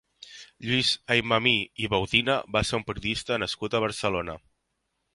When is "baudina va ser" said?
1.95-2.81